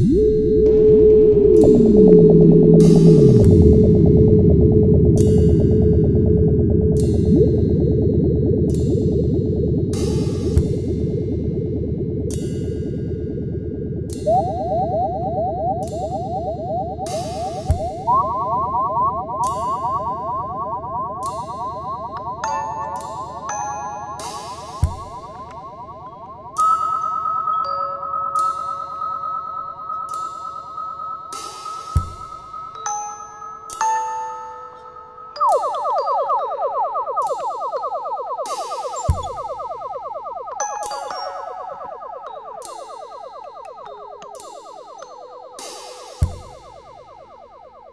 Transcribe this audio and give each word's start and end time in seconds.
Woo! 0.00 0.29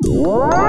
What? 0.07 0.66